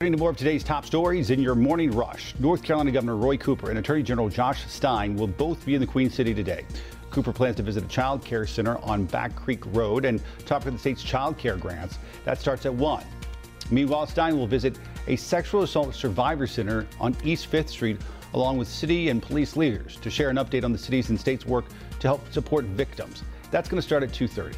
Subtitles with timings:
[0.00, 2.32] Getting to more of today's top stories in your morning rush.
[2.38, 5.88] North Carolina Governor Roy Cooper and Attorney General Josh Stein will both be in the
[5.88, 6.64] Queen City today.
[7.10, 10.74] Cooper plans to visit a child care center on Back Creek Road and talk about
[10.74, 11.98] the state's child care grants.
[12.24, 13.02] That starts at 1.
[13.72, 18.00] Meanwhile, Stein will visit a sexual assault survivor center on East 5th Street
[18.34, 21.44] along with city and police leaders to share an update on the city's and state's
[21.44, 21.64] work
[21.98, 23.24] to help support victims.
[23.50, 24.54] That's going to start at 2:30.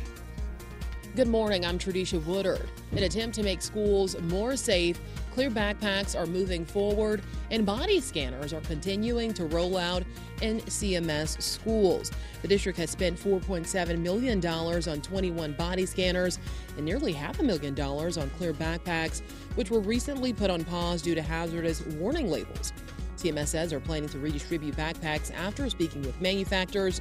[1.17, 1.67] Good morning.
[1.67, 2.69] I'm Tradisha Woodard.
[2.93, 5.01] In an attempt to make schools more safe,
[5.33, 7.21] clear backpacks are moving forward,
[7.51, 10.05] and body scanners are continuing to roll out
[10.41, 12.13] in CMS schools.
[12.43, 16.39] The district has spent $4.7 million on 21 body scanners
[16.77, 19.21] and nearly half a million dollars on clear backpacks,
[19.57, 22.73] which were recently put on pause due to hazardous warning labels.
[23.17, 27.01] CMS says they're planning to redistribute backpacks after speaking with manufacturers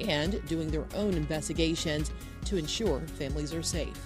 [0.00, 2.12] and doing their own investigations
[2.44, 3.98] to ensure families are safe.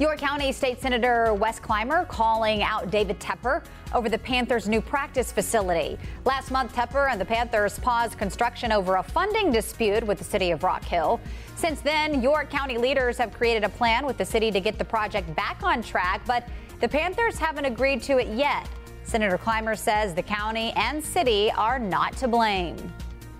[0.00, 3.62] York County State Senator Wes Climer calling out David Tepper
[3.92, 5.98] over the Panthers' new practice facility.
[6.24, 10.52] Last month, Tepper and the Panthers paused construction over a funding dispute with the city
[10.52, 11.20] of Rock Hill.
[11.54, 14.84] Since then, York County leaders have created a plan with the city to get the
[14.86, 16.48] project back on track, but
[16.80, 18.66] the Panthers haven't agreed to it yet.
[19.02, 22.76] Senator Climer says the county and city are not to blame.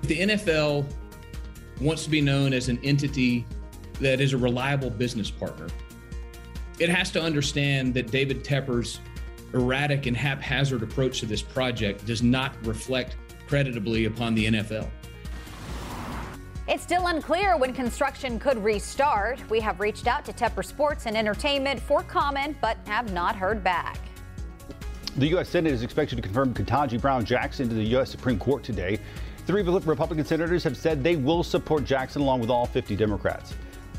[0.02, 0.84] The NFL
[1.80, 3.46] wants to be known as an entity
[4.00, 5.66] that is a reliable business partner.
[6.78, 9.00] It has to understand that David Tepper's
[9.52, 14.88] erratic and haphazard approach to this project does not reflect creditably upon the NFL.
[16.68, 19.40] It's still unclear when construction could restart.
[19.50, 23.64] We have reached out to Tepper Sports and Entertainment for comment, but have not heard
[23.64, 23.98] back.
[25.20, 25.50] The U.S.
[25.50, 28.10] Senate is expected to confirm Ketanji Brown Jackson to the U.S.
[28.10, 28.98] Supreme Court today.
[29.46, 33.52] Three Republican senators have said they will support Jackson along with all 50 Democrats.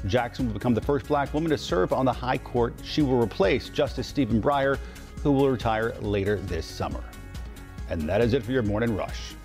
[0.08, 2.74] Jackson will become the first black woman to serve on the high court.
[2.84, 4.80] She will replace Justice Stephen Breyer,
[5.22, 7.04] who will retire later this summer.
[7.92, 9.36] And that is it for your morning rush.